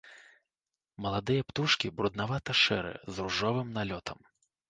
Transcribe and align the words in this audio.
Маладыя 1.05 1.45
птушкі 1.51 1.91
бруднавата-шэрыя, 1.99 2.97
з 3.17 3.27
ружовым 3.27 3.67
налётам. 3.79 4.19